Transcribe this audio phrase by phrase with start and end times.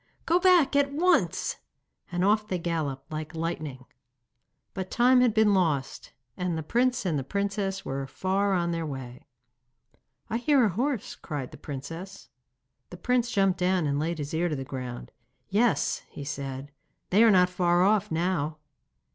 [0.25, 1.57] Go back at once!'
[2.11, 3.85] and off they galloped like lightning.
[4.73, 9.27] But time had been lost, and the prince and princess were far on their way.
[10.27, 12.29] 'I hear a horse,' cried the princess.
[12.89, 15.11] The prince jumped down and laid his ear to the ground.
[15.49, 16.71] 'Yes,' he said,
[17.11, 18.57] 'they are not far off now.